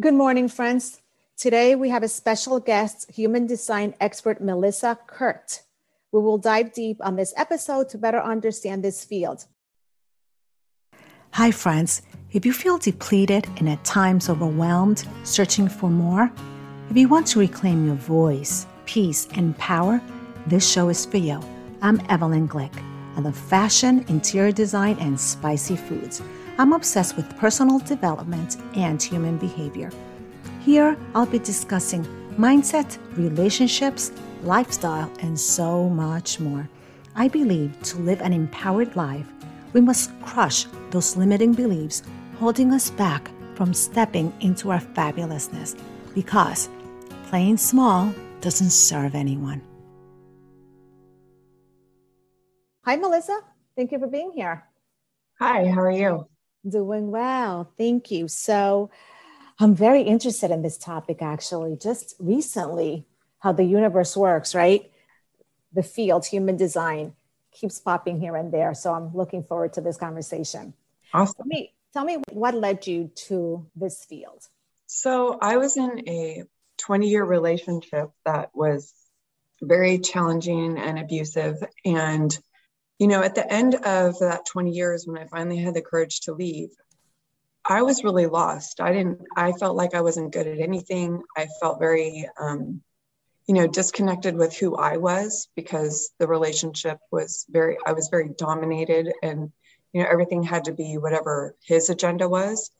[0.00, 1.02] Good morning, friends.
[1.36, 5.48] Today we have a special guest, human design expert Melissa Kirk.
[6.12, 9.46] We will dive deep on this episode to better understand this field.
[11.32, 12.02] Hi, friends.
[12.30, 16.30] If you feel depleted and at times overwhelmed, searching for more,
[16.90, 20.00] if you want to reclaim your voice, peace, and power,
[20.46, 21.40] this show is for you.
[21.82, 22.80] I'm Evelyn Glick.
[23.16, 26.22] I love fashion, interior design, and spicy foods.
[26.58, 29.92] I'm obsessed with personal development and human behavior.
[30.60, 32.04] Here, I'll be discussing
[32.36, 34.10] mindset, relationships,
[34.42, 36.68] lifestyle, and so much more.
[37.14, 39.26] I believe to live an empowered life,
[39.72, 42.02] we must crush those limiting beliefs
[42.38, 45.78] holding us back from stepping into our fabulousness
[46.14, 46.68] because
[47.28, 49.62] playing small doesn't serve anyone.
[52.84, 53.38] Hi, Melissa.
[53.76, 54.64] Thank you for being here.
[55.38, 56.28] Hi, how are you?
[56.68, 57.72] Doing well.
[57.78, 58.28] Thank you.
[58.28, 58.90] So,
[59.60, 63.06] I'm very interested in this topic actually, just recently,
[63.40, 64.90] how the universe works, right?
[65.72, 67.14] The field, human design,
[67.52, 68.74] keeps popping here and there.
[68.74, 70.74] So, I'm looking forward to this conversation.
[71.14, 71.34] Awesome.
[71.36, 74.46] Tell me, tell me what led you to this field?
[74.86, 76.44] So, I was in a
[76.78, 78.92] 20 year relationship that was
[79.60, 81.62] very challenging and abusive.
[81.84, 82.36] And
[82.98, 86.20] you know, at the end of that 20 years, when I finally had the courage
[86.20, 86.70] to leave,
[87.64, 88.80] I was really lost.
[88.80, 91.22] I didn't, I felt like I wasn't good at anything.
[91.36, 92.82] I felt very, um,
[93.46, 98.30] you know, disconnected with who I was because the relationship was very, I was very
[98.30, 99.52] dominated and,
[99.92, 102.70] you know, everything had to be whatever his agenda was.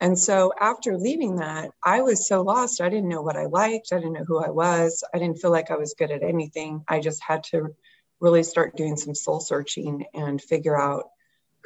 [0.00, 2.80] And so after leaving that, I was so lost.
[2.80, 3.92] I didn't know what I liked.
[3.92, 5.02] I didn't know who I was.
[5.12, 6.84] I didn't feel like I was good at anything.
[6.86, 7.74] I just had to
[8.20, 11.10] really start doing some soul searching and figure out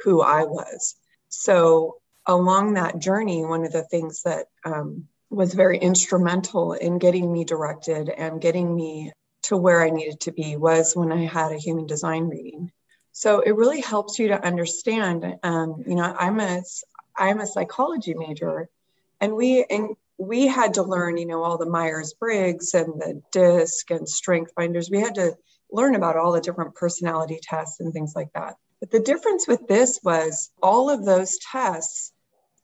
[0.03, 0.95] who I was.
[1.29, 7.31] So, along that journey, one of the things that um, was very instrumental in getting
[7.31, 9.11] me directed and getting me
[9.43, 12.71] to where I needed to be was when I had a human design reading.
[13.11, 15.37] So it really helps you to understand.
[15.43, 16.63] Um, you know, I'm a
[17.15, 18.69] I'm a psychology major,
[19.21, 23.21] and we and we had to learn, you know, all the Myers Briggs and the
[23.31, 24.89] DISC and Strength Finders.
[24.89, 25.35] We had to
[25.73, 28.55] learn about all the different personality tests and things like that.
[28.79, 32.13] But the difference with this was all of those tests,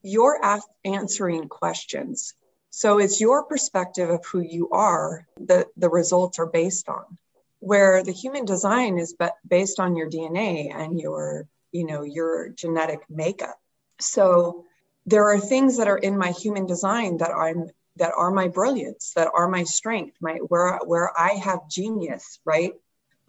[0.02, 0.40] you're
[0.86, 2.34] answering questions.
[2.70, 7.18] So it's your perspective of who you are that the results are based on.
[7.62, 9.16] Where the human design is
[9.46, 13.60] based on your DNA and your, you know, your genetic makeup.
[14.00, 14.64] So
[15.06, 19.12] there are things that are in my human design that I'm that are my brilliance,
[19.16, 22.74] that are my strength, my where where I have genius, right?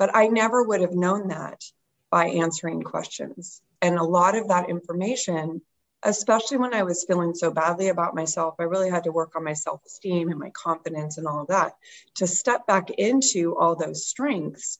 [0.00, 1.62] But I never would have known that
[2.11, 3.61] by answering questions.
[3.83, 5.61] And a lot of that information,
[6.03, 9.44] especially when I was feeling so badly about myself, I really had to work on
[9.44, 11.75] my self esteem and my confidence and all of that
[12.15, 14.78] to step back into all those strengths.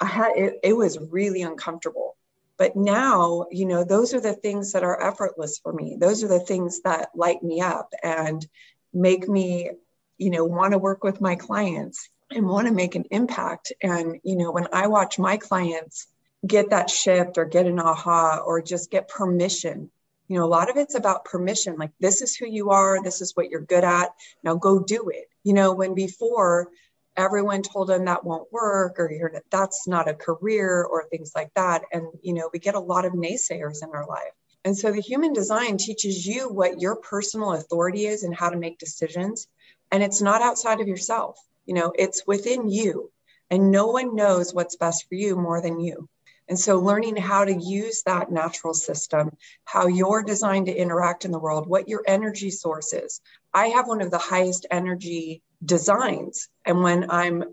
[0.00, 2.16] I had it, it was really uncomfortable.
[2.56, 5.98] But now, you know, those are the things that are effortless for me.
[6.00, 8.46] Those are the things that light me up and
[8.94, 9.72] make me,
[10.16, 13.72] you know, want to work with my clients and want to make an impact.
[13.82, 16.06] And, you know, when I watch my clients
[16.46, 19.90] get that shift or get an aha or just get permission,
[20.28, 21.76] you know, a lot of it's about permission.
[21.76, 24.10] Like, this is who you are, this is what you're good at.
[24.42, 25.28] Now go do it.
[25.42, 26.68] You know, when before
[27.16, 31.52] everyone told them that won't work or you're that's not a career or things like
[31.54, 31.82] that.
[31.92, 34.32] And, you know, we get a lot of naysayers in our life.
[34.64, 38.56] And so the human design teaches you what your personal authority is and how to
[38.56, 39.46] make decisions.
[39.92, 41.38] And it's not outside of yourself.
[41.66, 43.10] You know, it's within you,
[43.50, 46.08] and no one knows what's best for you more than you.
[46.48, 51.32] And so, learning how to use that natural system, how you're designed to interact in
[51.32, 53.20] the world, what your energy source is.
[53.52, 56.48] I have one of the highest energy designs.
[56.66, 57.44] And when I'm,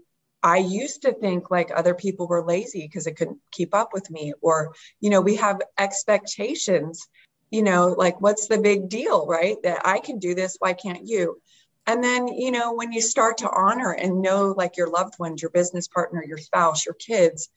[0.43, 4.09] I used to think like other people were lazy because they couldn't keep up with
[4.11, 7.07] me, or, you know, we have expectations,
[7.49, 9.55] you know, like what's the big deal, right?
[9.63, 11.39] That I can do this, why can't you?
[11.87, 15.41] And then you know when you start to honor and know like your loved ones
[15.41, 17.49] your business partner your spouse your kids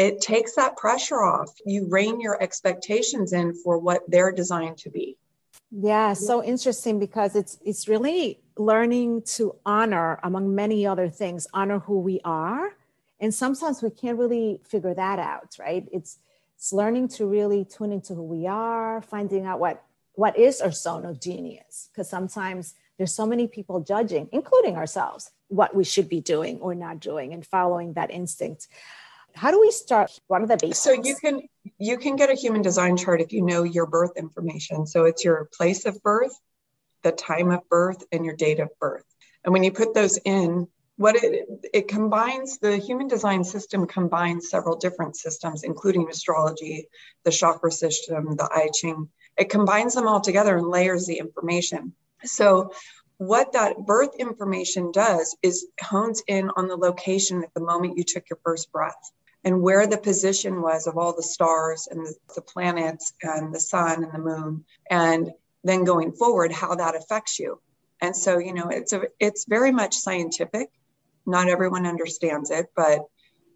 [0.00, 1.52] it takes that pressure off.
[1.66, 5.18] You rein your expectations in for what they're designed to be.
[5.70, 11.80] Yeah so interesting because it's it's really learning to honor among many other things honor
[11.80, 12.70] who we are.
[13.20, 15.86] And sometimes we can't really figure that out right?
[15.92, 16.18] It's
[16.56, 19.84] it's learning to really tune into who we are finding out what
[20.14, 21.90] what is our zone of genius.
[21.92, 26.74] Because sometimes there's so many people judging, including ourselves, what we should be doing or
[26.74, 28.68] not doing and following that instinct.
[29.34, 30.10] How do we start?
[30.26, 30.80] What are the basics?
[30.80, 31.40] So you can
[31.78, 34.86] you can get a human design chart if you know your birth information.
[34.86, 36.38] So it's your place of birth,
[37.02, 39.06] the time of birth, and your date of birth.
[39.44, 44.50] And when you put those in, what it it combines the human design system combines
[44.50, 46.86] several different systems including astrology
[47.24, 49.08] the chakra system the i ching
[49.38, 51.94] it combines them all together and layers the information
[52.24, 52.72] so
[53.18, 58.04] what that birth information does is hones in on the location at the moment you
[58.04, 59.12] took your first breath
[59.44, 64.04] and where the position was of all the stars and the, planets and the sun
[64.04, 65.30] and the moon and
[65.64, 67.60] then going forward how that affects you
[68.00, 70.70] and so you know it's a it's very much scientific
[71.26, 73.00] not everyone understands it, but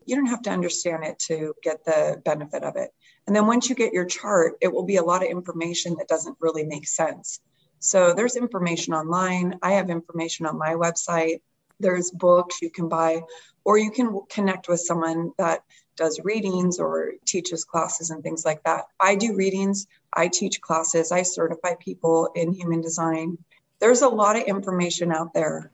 [0.06, 2.90] you don't have to understand it to get the benefit of it.
[3.26, 6.08] And then once you get your chart, it will be a lot of information that
[6.08, 7.40] doesn't really make sense.
[7.84, 9.58] So there's information online.
[9.62, 11.42] I have information on my website.
[11.78, 13.20] There's books you can buy,
[13.62, 15.64] or you can connect with someone that
[15.94, 18.86] does readings or teaches classes and things like that.
[18.98, 23.36] I do readings, I teach classes, I certify people in human design.
[23.80, 25.70] There's a lot of information out there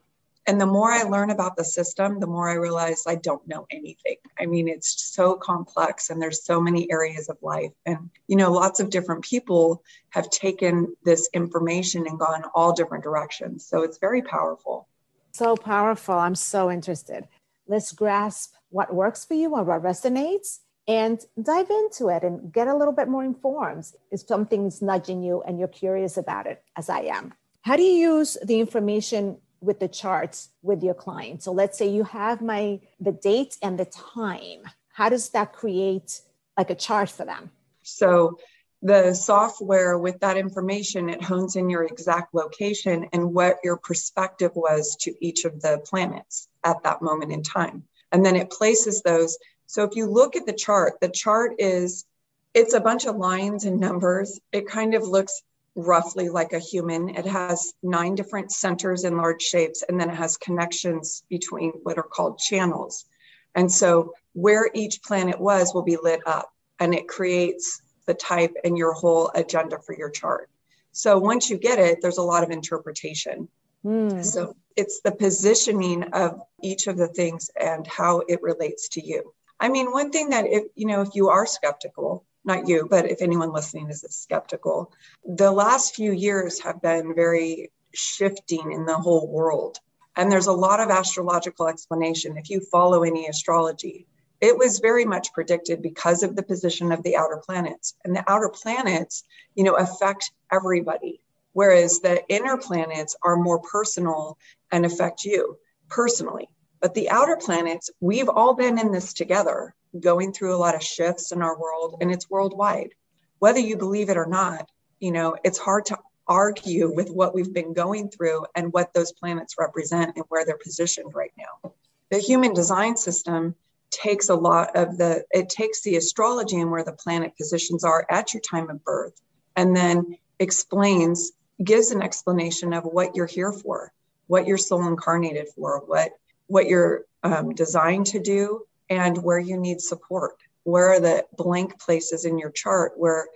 [0.51, 3.69] and the more I learn about the system, the more I realize I don't know
[3.71, 4.17] anything.
[4.37, 7.71] I mean, it's so complex and there's so many areas of life.
[7.87, 13.05] And, you know, lots of different people have taken this information and gone all different
[13.05, 13.65] directions.
[13.65, 14.89] So it's very powerful.
[15.31, 16.17] So powerful.
[16.17, 17.29] I'm so interested.
[17.69, 20.59] Let's grasp what works for you and what resonates
[20.89, 25.43] and dive into it and get a little bit more informed if something's nudging you
[25.43, 27.35] and you're curious about it, as I am.
[27.63, 31.43] How do you use the information with the charts with your client.
[31.43, 34.63] So let's say you have my the date and the time.
[34.93, 36.21] How does that create
[36.57, 37.51] like a chart for them?
[37.83, 38.39] So
[38.83, 44.53] the software with that information it hones in your exact location and what your perspective
[44.55, 49.03] was to each of the planets at that moment in time and then it places
[49.03, 49.37] those
[49.67, 52.07] so if you look at the chart the chart is
[52.55, 55.43] it's a bunch of lines and numbers it kind of looks
[55.85, 57.11] roughly like a human.
[57.11, 61.99] It has nine different centers in large shapes, and then it has connections between what
[61.99, 63.07] are called channels.
[63.55, 68.55] And so, where each planet was will be lit up, and it creates the type
[68.65, 70.49] and your whole agenda for your chart.
[70.93, 73.49] So, once you get it, there's a lot of interpretation.
[73.85, 74.25] Mm.
[74.25, 79.35] So, it's the positioning of each of the things and how it relates to you.
[79.59, 83.11] I mean, one thing that if you know, if you are skeptical, not you, but
[83.11, 84.93] if anyone listening is skeptical,
[85.25, 89.79] the last few years have been very shifting in the whole world.
[90.17, 92.37] And there's a lot of astrological explanation.
[92.37, 94.07] If you follow any astrology,
[94.41, 97.95] it was very much predicted because of the position of the outer planets.
[98.05, 101.21] And the outer planets, you know, affect everybody,
[101.53, 104.39] whereas the inner planets are more personal
[104.73, 105.59] and affect you
[105.89, 106.49] personally.
[106.81, 110.83] But the outer planets, we've all been in this together going through a lot of
[110.83, 112.95] shifts in our world and it's worldwide.
[113.39, 114.71] Whether you believe it or not,
[115.01, 115.99] you know, it's hard to
[116.29, 120.59] argue with what we've been going through and what those planets represent and where they're
[120.63, 121.73] positioned right now.
[122.11, 123.57] The human design system
[123.91, 128.07] takes a lot of the it takes the astrology and where the planet positions are
[128.09, 129.21] at your time of birth
[129.57, 131.33] and then explains
[131.63, 133.93] gives an explanation of what you're here for
[134.29, 136.13] what your soul incarnated for what
[136.47, 140.33] what you're um, designed to do and where you need support.
[140.65, 143.29] Where are the blank places in your chart where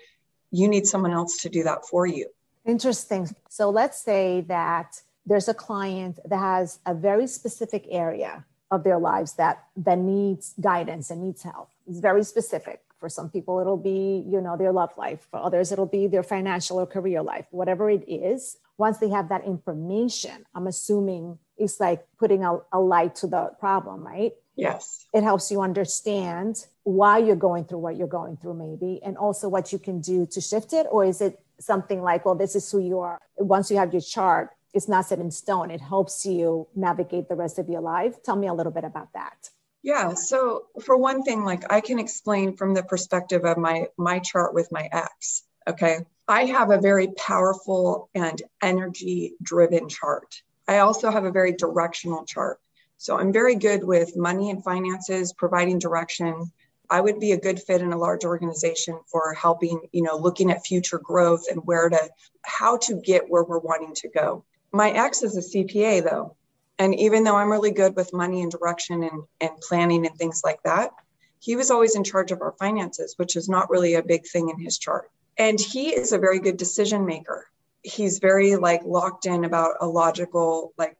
[0.50, 2.28] you need someone else to do that for you?
[2.66, 3.30] Interesting.
[3.48, 8.98] So let's say that there's a client that has a very specific area of their
[8.98, 11.70] lives that that needs guidance and needs help.
[11.86, 12.80] It's very specific.
[12.98, 15.26] For some people, it'll be, you know, their love life.
[15.30, 18.56] For others, it'll be their financial or career life, whatever it is.
[18.78, 23.50] Once they have that information, I'm assuming it's like putting a, a light to the
[23.60, 24.32] problem, right?
[24.56, 25.06] Yes.
[25.12, 29.48] It helps you understand why you're going through what you're going through, maybe, and also
[29.48, 30.86] what you can do to shift it.
[30.90, 33.20] Or is it something like, well, this is who you are?
[33.36, 35.70] Once you have your chart, it's not set in stone.
[35.70, 38.22] It helps you navigate the rest of your life.
[38.22, 39.50] Tell me a little bit about that.
[39.82, 40.14] Yeah.
[40.14, 44.54] So for one thing, like I can explain from the perspective of my my chart
[44.54, 45.44] with my ex.
[45.68, 46.00] Okay.
[46.26, 50.42] I have a very powerful and energy driven chart.
[50.66, 52.58] I also have a very directional chart.
[53.04, 56.50] So I'm very good with money and finances, providing direction.
[56.88, 60.50] I would be a good fit in a large organization for helping, you know, looking
[60.50, 62.08] at future growth and where to,
[62.40, 64.46] how to get where we're wanting to go.
[64.72, 66.34] My ex is a CPA though.
[66.78, 70.40] And even though I'm really good with money and direction and, and planning and things
[70.42, 70.92] like that,
[71.40, 74.48] he was always in charge of our finances, which is not really a big thing
[74.48, 75.10] in his chart.
[75.36, 77.48] And he is a very good decision maker.
[77.82, 80.96] He's very like locked in about a logical, like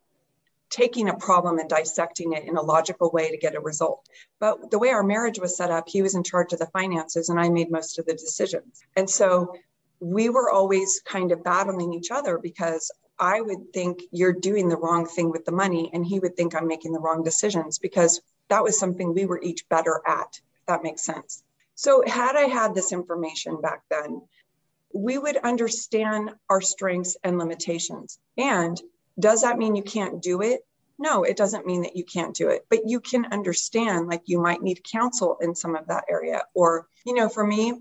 [0.74, 4.08] taking a problem and dissecting it in a logical way to get a result.
[4.40, 7.28] But the way our marriage was set up, he was in charge of the finances
[7.28, 8.82] and I made most of the decisions.
[8.96, 9.54] And so
[10.00, 12.90] we were always kind of battling each other because
[13.20, 16.52] I would think you're doing the wrong thing with the money, and he would think
[16.52, 20.66] I'm making the wrong decisions because that was something we were each better at, if
[20.66, 21.44] that makes sense.
[21.76, 24.22] So, had I had this information back then,
[24.92, 28.18] we would understand our strengths and limitations.
[28.36, 28.80] And
[29.18, 30.66] does that mean you can't do it?
[30.98, 34.40] No, it doesn't mean that you can't do it, but you can understand like you
[34.40, 36.42] might need counsel in some of that area.
[36.54, 37.74] Or, you know, for me,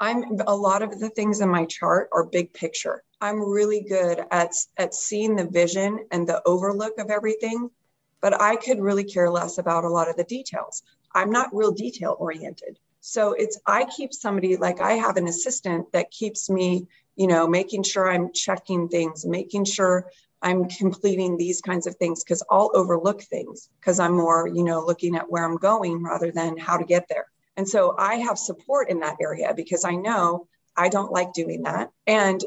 [0.00, 3.02] I'm a lot of the things in my chart are big picture.
[3.20, 7.70] I'm really good at, at seeing the vision and the overlook of everything,
[8.20, 10.82] but I could really care less about a lot of the details.
[11.14, 12.78] I'm not real detail oriented.
[13.00, 17.48] So it's, I keep somebody like I have an assistant that keeps me, you know,
[17.48, 20.10] making sure I'm checking things, making sure
[20.42, 24.84] I'm completing these kinds of things because I'll overlook things because I'm more, you know,
[24.84, 27.26] looking at where I'm going rather than how to get there.
[27.56, 31.62] And so I have support in that area because I know I don't like doing
[31.62, 31.90] that.
[32.06, 32.42] And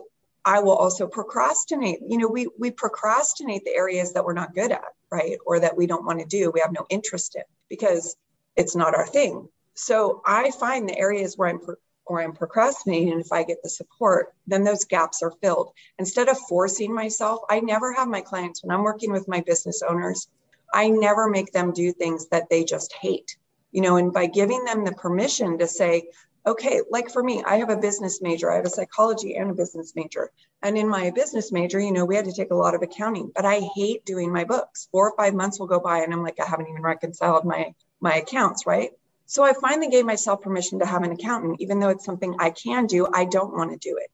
[0.46, 2.00] I will also procrastinate.
[2.08, 5.38] You know, we we procrastinate the areas that we're not good at, right?
[5.46, 8.16] Or that we don't want to do, we have no interest in because
[8.56, 9.48] it's not our thing.
[9.76, 11.60] So I find the areas where I'm
[12.06, 15.72] or I'm procrastinating, if I get the support, then those gaps are filled.
[16.00, 19.82] Instead of forcing myself, I never have my clients when I'm working with my business
[19.88, 20.28] owners,
[20.74, 23.36] I never make them do things that they just hate
[23.72, 26.10] you know, and by giving them the permission to say,
[26.46, 29.54] okay, like for me, I have a business major, I have a psychology and a
[29.54, 30.32] business major.
[30.62, 33.32] And in my business major, you know, we had to take a lot of accounting,
[33.34, 34.88] but I hate doing my books.
[34.92, 37.74] Four or five months will go by and I'm like, I haven't even reconciled my
[38.00, 38.92] my accounts, right?
[39.32, 42.50] So I finally gave myself permission to have an accountant, even though it's something I
[42.50, 44.12] can do, I don't want to do it.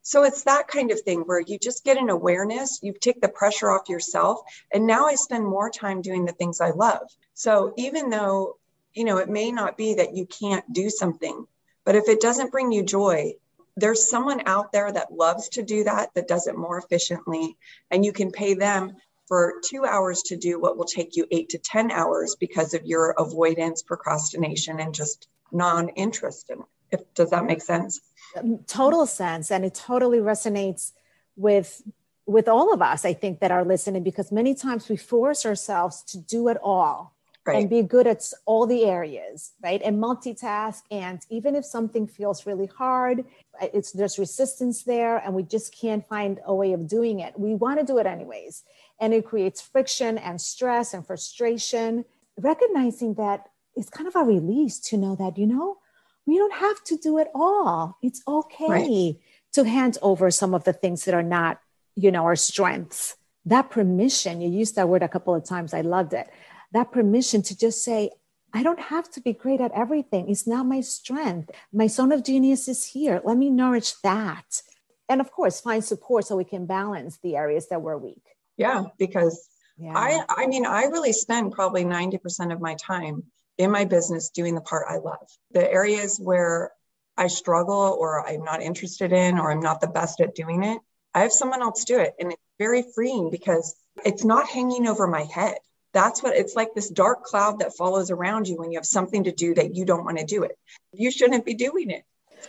[0.00, 3.28] So it's that kind of thing where you just get an awareness, you take the
[3.28, 4.40] pressure off yourself.
[4.72, 7.02] And now I spend more time doing the things I love.
[7.34, 8.56] So even though
[8.94, 11.46] you know, it may not be that you can't do something,
[11.84, 13.34] but if it doesn't bring you joy,
[13.76, 17.56] there's someone out there that loves to do that, that does it more efficiently,
[17.90, 18.94] and you can pay them
[19.26, 22.84] for two hours to do what will take you eight to 10 hours because of
[22.84, 26.64] your avoidance, procrastination, and just non interest in it.
[26.90, 28.00] If, does that make sense?
[28.36, 29.50] Um, total sense.
[29.50, 30.92] And it totally resonates
[31.36, 31.82] with
[32.26, 36.02] with all of us i think that are listening because many times we force ourselves
[36.02, 37.14] to do it all
[37.46, 37.60] right.
[37.60, 39.80] and be good at all the areas, right?
[39.82, 40.82] And multitask.
[40.90, 43.24] And even if something feels really hard,
[43.60, 47.38] uh, it's there's resistance there, and we just can't find a way of doing it.
[47.38, 48.64] We want to do it anyways,
[49.00, 52.04] and it creates friction and stress and frustration.
[52.38, 55.78] Recognizing that it's kind of a release to know that you know
[56.26, 57.98] we don't have to do it all.
[58.02, 59.16] It's okay right.
[59.52, 61.60] to hand over some of the things that are not,
[61.96, 63.16] you know, our strengths.
[63.44, 65.74] That permission, you used that word a couple of times.
[65.74, 66.30] I loved it
[66.74, 68.10] that permission to just say,
[68.52, 70.28] I don't have to be great at everything.
[70.28, 71.50] It's not my strength.
[71.72, 73.22] My zone of genius is here.
[73.24, 74.62] Let me nourish that.
[75.08, 78.33] And of course, find support so we can balance the areas that we're weak.
[78.56, 79.92] Yeah, because yeah.
[79.96, 83.24] I I mean, I really spend probably 90% of my time
[83.58, 85.28] in my business doing the part I love.
[85.52, 86.72] The areas where
[87.16, 90.80] I struggle or I'm not interested in or I'm not the best at doing it,
[91.14, 92.14] I have someone else do it.
[92.18, 95.58] And it's very freeing because it's not hanging over my head
[95.94, 99.24] that's what it's like this dark cloud that follows around you when you have something
[99.24, 100.58] to do that you don't want to do it
[100.92, 102.02] you shouldn't be doing it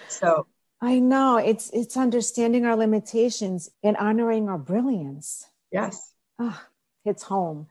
[0.10, 0.48] so
[0.82, 6.62] i know it's it's understanding our limitations and honoring our brilliance yes oh,
[7.04, 7.68] it's home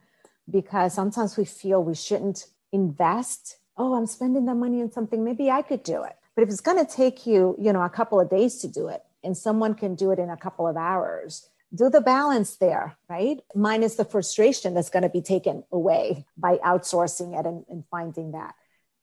[0.49, 5.49] because sometimes we feel we shouldn't invest oh i'm spending the money on something maybe
[5.49, 8.19] i could do it but if it's going to take you you know a couple
[8.19, 11.49] of days to do it and someone can do it in a couple of hours
[11.75, 13.39] do the balance there, right?
[13.53, 18.31] Minus the frustration that's going to be taken away by outsourcing it and, and, finding
[18.31, 18.55] that.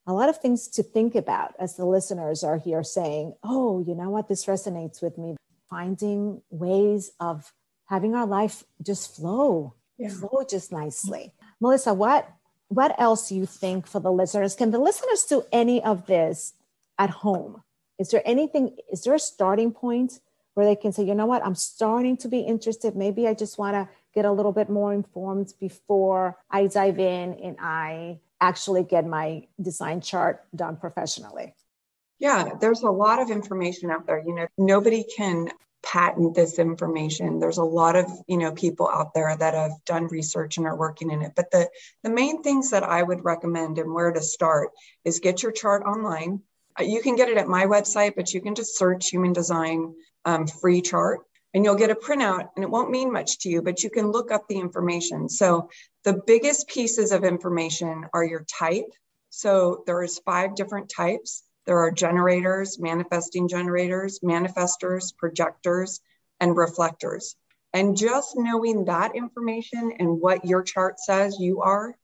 [0.06, 3.94] A lot of things to think about as the listeners are here saying, oh, you
[3.94, 5.36] know what, this resonates with me.
[5.70, 7.52] Finding ways of
[7.92, 10.08] having our life just flow, yeah.
[10.08, 11.34] flow just nicely.
[11.60, 12.26] Melissa, what
[12.68, 14.54] what else do you think for the listeners?
[14.54, 16.54] Can the listeners do any of this
[16.98, 17.62] at home?
[17.98, 20.20] Is there anything, is there a starting point
[20.54, 22.96] where they can say, you know what, I'm starting to be interested.
[22.96, 27.34] Maybe I just want to get a little bit more informed before I dive in
[27.34, 31.54] and I actually get my design chart done professionally.
[32.18, 34.22] Yeah, there's a lot of information out there.
[34.24, 35.50] You know, nobody can
[35.82, 37.38] patent this information.
[37.38, 40.76] There's a lot of, you know, people out there that have done research and are
[40.76, 41.32] working in it.
[41.34, 41.68] But the
[42.02, 44.70] the main things that I would recommend and where to start
[45.04, 46.40] is get your chart online.
[46.78, 50.46] You can get it at my website, but you can just search human design um,
[50.46, 51.20] free chart
[51.54, 54.10] and you'll get a printout and it won't mean much to you, but you can
[54.10, 55.28] look up the information.
[55.28, 55.68] So
[56.04, 58.90] the biggest pieces of information are your type.
[59.30, 61.42] So there is five different types.
[61.66, 66.00] There are generators, manifesting generators, manifestors, projectors,
[66.40, 67.36] and reflectors.
[67.72, 71.94] And just knowing that information and what your chart says you are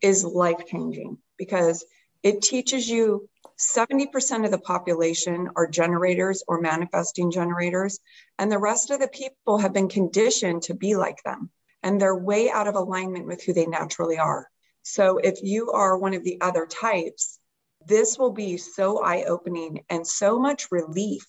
[0.00, 1.84] is life changing because
[2.22, 7.98] it teaches you 70% of the population are generators or manifesting generators,
[8.38, 11.50] and the rest of the people have been conditioned to be like them,
[11.82, 14.48] and they're way out of alignment with who they naturally are.
[14.82, 17.39] So, if you are one of the other types,
[17.86, 21.24] this will be so eye opening and so much relief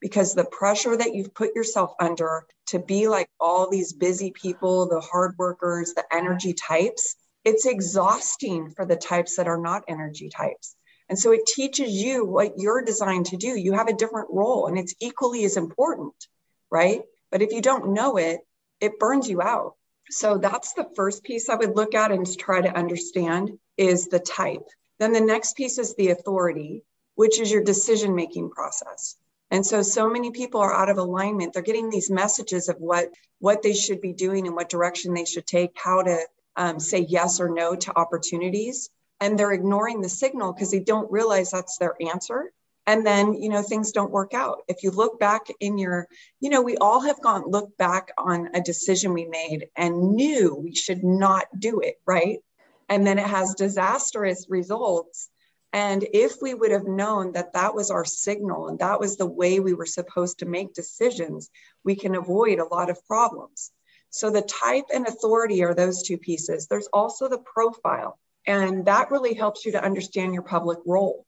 [0.00, 4.88] because the pressure that you've put yourself under to be like all these busy people,
[4.88, 10.28] the hard workers, the energy types, it's exhausting for the types that are not energy
[10.28, 10.76] types.
[11.08, 13.48] And so it teaches you what you're designed to do.
[13.48, 16.14] You have a different role and it's equally as important,
[16.70, 17.02] right?
[17.30, 18.40] But if you don't know it,
[18.80, 19.74] it burns you out.
[20.10, 24.20] So that's the first piece I would look at and try to understand is the
[24.20, 24.66] type.
[24.98, 26.82] Then the next piece is the authority,
[27.14, 29.16] which is your decision making process.
[29.50, 31.52] And so so many people are out of alignment.
[31.52, 35.24] They're getting these messages of what what they should be doing and what direction they
[35.24, 36.26] should take, how to
[36.56, 41.10] um, say yes or no to opportunities and they're ignoring the signal because they don't
[41.10, 42.52] realize that's their answer
[42.86, 46.06] and then you know things don't work out if you look back in your
[46.40, 50.54] you know we all have gone look back on a decision we made and knew
[50.54, 52.38] we should not do it right
[52.88, 55.30] and then it has disastrous results
[55.72, 59.26] and if we would have known that that was our signal and that was the
[59.26, 61.50] way we were supposed to make decisions
[61.84, 63.72] we can avoid a lot of problems
[64.10, 69.10] so the type and authority are those two pieces there's also the profile and that
[69.10, 71.26] really helps you to understand your public role,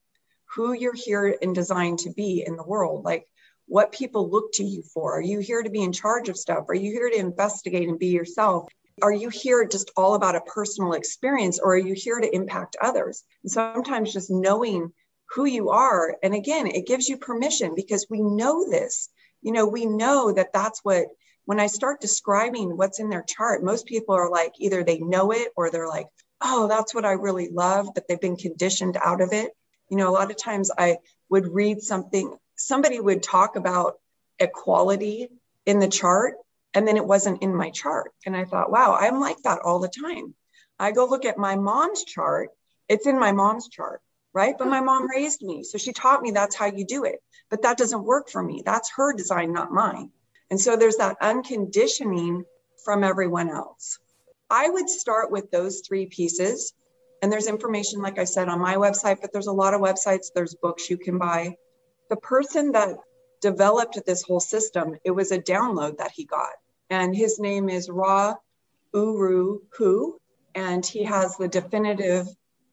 [0.55, 3.03] who you're here and designed to be in the world.
[3.03, 3.27] Like
[3.67, 5.17] what people look to you for.
[5.17, 6.65] Are you here to be in charge of stuff?
[6.69, 8.67] Are you here to investigate and be yourself?
[9.01, 12.77] Are you here just all about a personal experience or are you here to impact
[12.81, 13.23] others?
[13.43, 14.91] And sometimes just knowing
[15.31, 16.15] who you are.
[16.23, 19.09] And again, it gives you permission because we know this.
[19.41, 21.07] You know, we know that that's what,
[21.45, 25.31] when I start describing what's in their chart, most people are like either they know
[25.31, 26.07] it or they're like,
[26.41, 29.51] oh, that's what I really love, but they've been conditioned out of it.
[29.89, 30.97] You know, a lot of times I
[31.29, 33.95] would read something, somebody would talk about
[34.39, 35.29] equality
[35.65, 36.35] in the chart,
[36.73, 38.11] and then it wasn't in my chart.
[38.25, 40.33] And I thought, wow, I'm like that all the time.
[40.79, 42.49] I go look at my mom's chart,
[42.87, 44.01] it's in my mom's chart,
[44.33, 44.55] right?
[44.57, 45.63] But my mom raised me.
[45.63, 47.21] So she taught me that's how you do it.
[47.49, 48.61] But that doesn't work for me.
[48.65, 50.11] That's her design, not mine.
[50.49, 52.43] And so there's that unconditioning
[52.83, 53.99] from everyone else.
[54.49, 56.73] I would start with those three pieces.
[57.21, 60.27] And there's information, like I said, on my website, but there's a lot of websites,
[60.33, 61.55] there's books you can buy.
[62.09, 62.95] The person that
[63.41, 66.53] developed this whole system, it was a download that he got.
[66.89, 68.35] And his name is Ra
[68.93, 70.19] Uru Hu,
[70.55, 72.27] and he has the definitive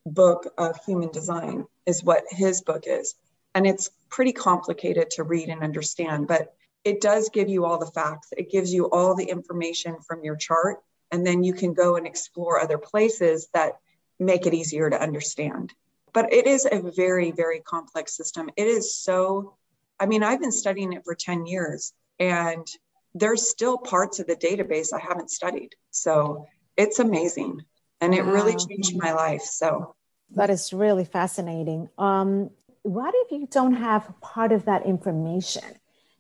[0.06, 3.14] book of human design, is what his book is.
[3.54, 7.86] And it's pretty complicated to read and understand, but it does give you all the
[7.86, 8.28] facts.
[8.36, 10.78] It gives you all the information from your chart
[11.10, 13.78] and then you can go and explore other places that
[14.18, 15.72] make it easier to understand.
[16.12, 18.50] But it is a very, very complex system.
[18.56, 19.54] It is so,
[19.98, 22.66] I mean, I've been studying it for 10 years and
[23.14, 25.74] there's still parts of the database I haven't studied.
[25.90, 27.62] So it's amazing.
[28.00, 28.32] And it wow.
[28.32, 29.42] really changed my life.
[29.42, 29.94] So
[30.34, 31.88] that is really fascinating.
[31.96, 32.50] Um,
[32.82, 35.64] what if you don't have part of that information?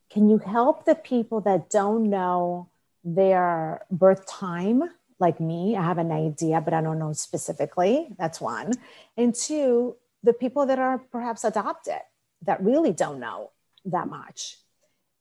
[0.08, 2.68] Can you help the people that don't know
[3.06, 4.82] their birth time,
[5.20, 5.76] like me.
[5.76, 8.08] I have an idea, but I don't know specifically.
[8.18, 8.72] That's one.
[9.16, 12.00] And two, the people that are perhaps adopted
[12.42, 13.52] that really don't know
[13.86, 14.58] that much.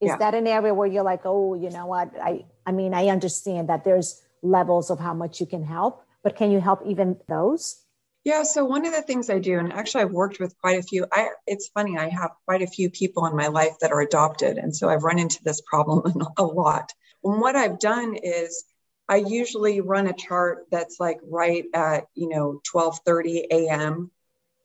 [0.02, 0.18] Is yeah.
[0.18, 2.12] that an area where you're like, oh, you know what?
[2.22, 6.36] I, I mean, I understand that there's levels of how much you can help, but
[6.36, 7.82] can you help even those?
[8.26, 10.84] Yeah, so one of the things I do, and actually I've worked with quite a
[10.84, 14.02] few, I it's funny, I have quite a few people in my life that are
[14.02, 14.58] adopted.
[14.58, 16.92] And so I've run into this problem a lot.
[17.24, 18.66] And what I've done is
[19.08, 24.10] I usually run a chart that's like right at, you know, 12:30 a.m.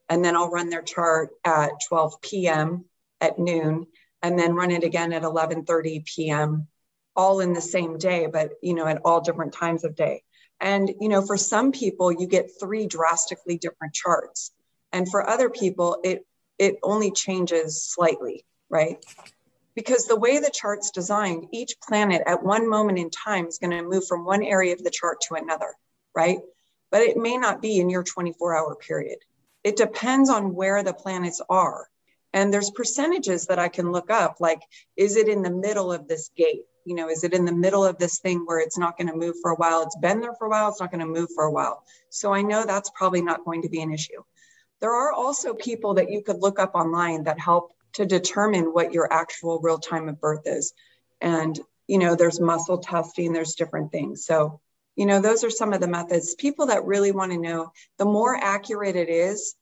[0.08, 2.86] and then I'll run their chart at 12 p.m.
[3.20, 3.86] at noon
[4.22, 6.68] and then run it again at 11:30 p.m.
[7.16, 10.22] all in the same day but, you know, at all different times of day.
[10.60, 14.52] And, you know, for some people you get three drastically different charts.
[14.92, 16.26] And for other people it
[16.58, 18.98] it only changes slightly, right?
[19.74, 23.70] because the way the chart's designed, each planet at one moment in time is going
[23.70, 25.74] to move from one area of the chart to another,
[26.14, 26.38] right?
[26.90, 29.18] But it may not be in your 24 hour period.
[29.62, 31.88] It depends on where the planets are.
[32.32, 34.60] And there's percentages that I can look up, like,
[34.96, 36.62] is it in the middle of this gate?
[36.84, 39.16] You know, is it in the middle of this thing where it's not going to
[39.16, 39.82] move for a while?
[39.82, 41.84] It's been there for a while, it's not going to move for a while.
[42.08, 44.22] So I know that's probably not going to be an issue.
[44.80, 48.92] There are also people that you could look up online that help to determine what
[48.92, 50.72] your actual real time of birth is.
[51.20, 54.24] And, you know, there's muscle testing, there's different things.
[54.24, 54.60] So,
[54.96, 56.34] you know, those are some of the methods.
[56.34, 59.54] People that really want to know, the more accurate it is,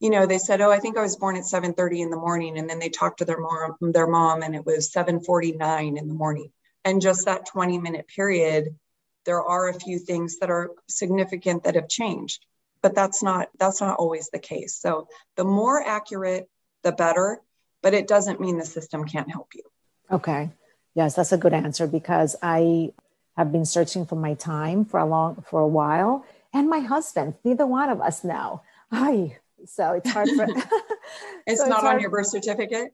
[0.00, 2.58] you know, they said, "Oh, I think I was born at 7:30 in the morning,"
[2.58, 6.14] and then they talked to their mom, their mom, and it was 7:49 in the
[6.14, 6.52] morning.
[6.84, 8.76] And just that 20 minute period,
[9.24, 12.46] there are a few things that are significant that have changed,
[12.82, 14.76] but that's not that's not always the case.
[14.76, 16.48] So the more accurate,
[16.82, 17.40] the better.
[17.80, 19.62] But it doesn't mean the system can't help you.
[20.10, 20.50] Okay.
[20.94, 22.92] Yes, that's a good answer because I
[23.36, 27.34] have been searching for my time for a long for a while, and my husband.
[27.44, 28.62] Neither one of us know.
[28.90, 29.36] I
[29.68, 30.46] so it's hard for.
[31.46, 32.92] it's so not it's on your birth certificate.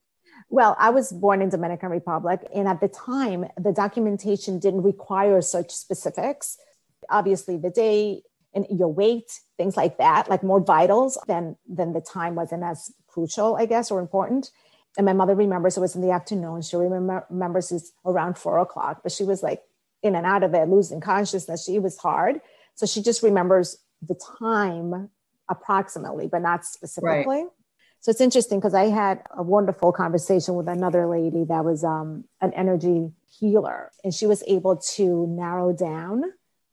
[0.50, 5.40] Well, I was born in Dominican Republic, and at the time, the documentation didn't require
[5.40, 6.58] such specifics.
[7.08, 8.22] Obviously, the day
[8.54, 12.92] and your weight, things like that, like more vitals, than than the time wasn't as
[13.08, 14.50] crucial, I guess, or important
[14.96, 16.62] and my mother remembers it was in the afternoon.
[16.62, 19.62] She remember, remembers it's around four o'clock, but she was like
[20.02, 21.64] in and out of it, losing consciousness.
[21.64, 22.40] She was hard.
[22.74, 25.10] So she just remembers the time
[25.48, 27.42] approximately, but not specifically.
[27.42, 27.46] Right.
[28.00, 32.24] So it's interesting because I had a wonderful conversation with another lady that was um,
[32.40, 36.24] an energy healer, and she was able to narrow down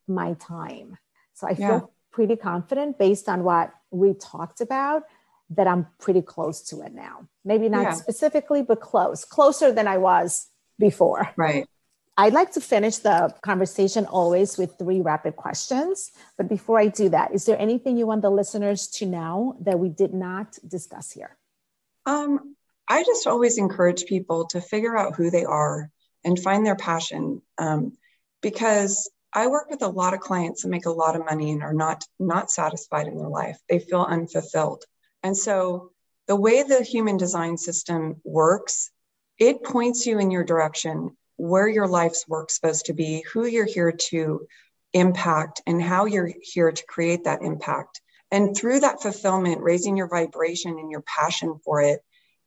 [0.08, 0.98] my time.
[1.34, 1.80] So I feel yeah.
[2.12, 5.04] pretty confident based on what we talked about
[5.52, 7.28] that I'm pretty close to it now.
[7.44, 7.94] Maybe not yeah.
[7.94, 11.30] specifically, but close, closer than I was before.
[11.36, 11.68] Right.
[12.18, 16.12] I'd like to finish the conversation always with three rapid questions.
[16.38, 19.80] But before I do that, is there anything you want the listeners to know that
[19.80, 21.38] we did not discuss here?
[22.06, 22.56] Um,
[22.88, 25.90] I just always encourage people to figure out who they are
[26.24, 27.42] and find their passion.
[27.58, 27.94] Um,
[28.42, 31.64] because I work with a lot of clients that make a lot of money and
[31.64, 33.58] are not not satisfied in their life.
[33.70, 34.84] They feel unfulfilled.
[35.24, 35.92] And so
[36.28, 38.92] the way the human design system works,
[39.38, 43.66] it points you in your direction where your life's work supposed to be, who you're
[43.66, 44.48] here to
[44.94, 48.02] impact, and how you're here to create that impact.
[48.30, 52.02] And through that fulfillment, raising your vibration and your passion for it,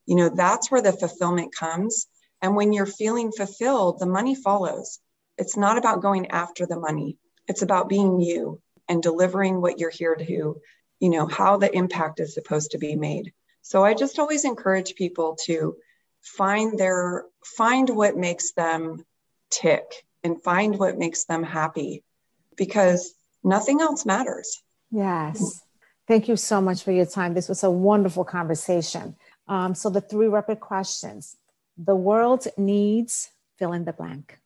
[0.07, 2.07] you know, that's where the fulfillment comes.
[2.41, 5.01] And when you're feeling fulfilled, the money follows.
[5.39, 9.91] It's not about going after the money, it's about being you and delivering what you're
[9.91, 10.61] here to
[11.01, 14.95] you know how the impact is supposed to be made so i just always encourage
[14.95, 15.77] people to
[16.25, 19.05] find their find what makes them
[19.51, 22.03] tick and find what makes them happy
[22.57, 24.63] because nothing else matters.
[24.91, 25.63] Yes.
[26.09, 27.35] Thank you so much for your time.
[27.35, 29.17] This was a wonderful conversation.
[29.49, 31.37] Um, so the three rapid questions.
[31.77, 34.39] The world needs fill in the blank.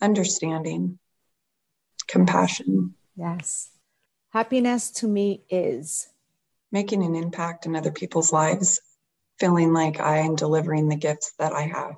[0.00, 0.98] Understanding.
[2.06, 2.94] Compassion.
[3.16, 3.70] Yes.
[4.30, 6.08] Happiness to me is
[6.72, 8.80] making an impact in other people's lives,
[9.38, 11.96] feeling like I am delivering the gifts that I have.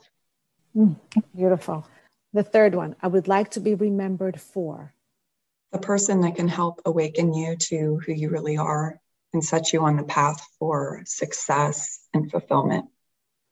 [0.76, 0.96] Mm,
[1.34, 1.86] beautiful.
[2.32, 4.92] The third one, I would like to be remembered for
[5.72, 9.00] the person that can help awaken you to who you really are
[9.32, 12.86] and set you on the path for success and fulfillment.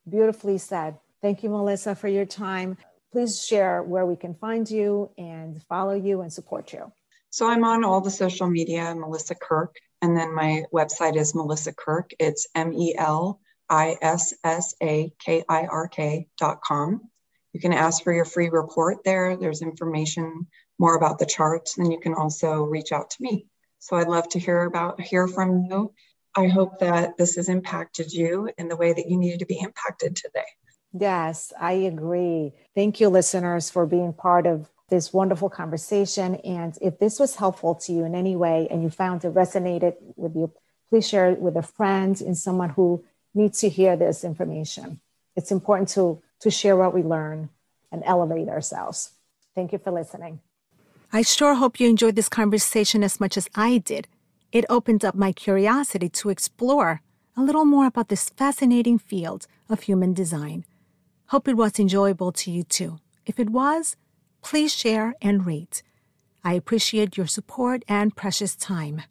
[0.09, 0.97] Beautifully said.
[1.21, 2.79] Thank you, Melissa, for your time.
[3.13, 6.93] Please share where we can find you and follow you and support you.
[7.31, 11.73] So I'm on all the social media, Melissa Kirk, and then my website is Melissa
[11.73, 12.13] Kirk.
[12.19, 17.03] It's M E L I S S A K I R K dot com.
[17.53, 19.37] You can ask for your free report there.
[19.37, 20.47] There's information
[20.79, 23.47] more about the charts, and you can also reach out to me.
[23.79, 25.93] So I'd love to hear about hear from you.
[26.37, 29.59] I hope that this has impacted you in the way that you needed to be
[29.59, 30.45] impacted today.
[30.93, 32.53] Yes, I agree.
[32.75, 36.37] Thank you, listeners, for being part of this wonderful conversation.
[36.37, 39.95] And if this was helpful to you in any way and you found it resonated
[40.15, 40.53] with you,
[40.89, 43.05] please share it with a friend and someone who
[43.37, 45.01] needs to hear this information.
[45.37, 47.51] It's important to, to share what we learn
[47.93, 49.13] and elevate ourselves.
[49.55, 50.41] Thank you for listening.
[51.13, 54.09] I sure hope you enjoyed this conversation as much as I did.
[54.53, 57.01] It opened up my curiosity to explore
[57.37, 60.65] a little more about this fascinating field of human design.
[61.27, 62.99] Hope it was enjoyable to you too.
[63.27, 63.97] If it was,
[64.49, 65.83] Please share and rate.
[66.45, 69.03] I appreciate your support and precious time.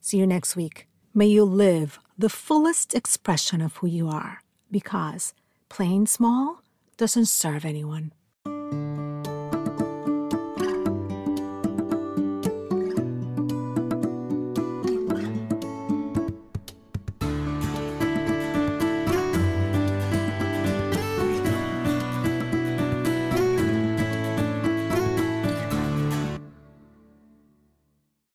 [0.00, 0.88] See you next week.
[1.14, 5.32] May you live the fullest expression of who you are because
[5.70, 6.60] playing small
[6.98, 8.12] doesn't serve anyone.